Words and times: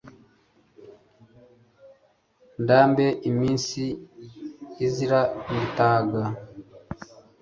ndambe 2.63 3.05
iminsi 3.29 3.83
izira 4.85 5.19
imitaga 5.51 6.21